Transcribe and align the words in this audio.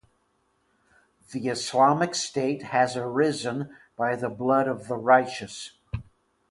The 1.31 1.49
Islamic 1.49 2.15
State 2.15 2.63
has 2.63 2.97
arisen 2.97 3.75
by 3.95 4.15
the 4.15 4.29
blood 4.29 4.67
of 4.67 4.87
the 4.87 4.97
righteous. 4.97 5.73